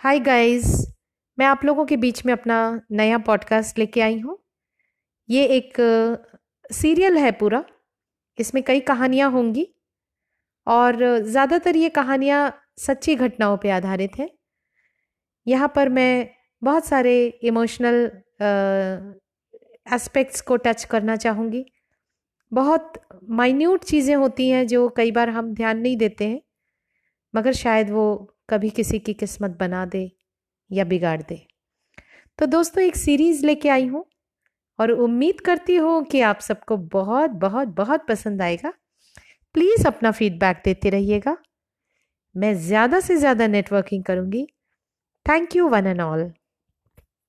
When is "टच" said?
20.56-20.84